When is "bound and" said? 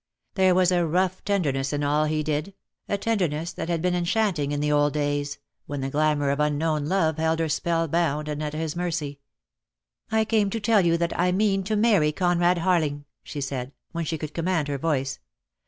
7.87-8.41